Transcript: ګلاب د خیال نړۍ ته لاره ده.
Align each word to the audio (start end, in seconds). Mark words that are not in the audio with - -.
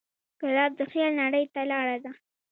ګلاب 0.41 0.71
د 0.79 0.81
خیال 0.91 1.13
نړۍ 1.21 1.45
ته 1.53 1.61
لاره 1.71 1.97
ده. 2.03 2.11